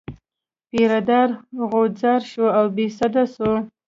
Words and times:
پیره 0.69 0.99
دار 1.09 1.29
غوځار 1.71 2.21
شو 2.31 2.45
او 2.57 2.65
بې 2.75 2.85
سده 2.97 3.23
شو. 3.33 3.51